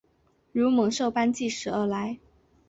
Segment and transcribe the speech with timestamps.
[0.51, 2.17] 如猛兽般疾驶而来